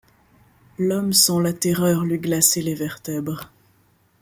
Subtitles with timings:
[0.79, 3.51] L’homme sent la terreur lui glacer les vertèbres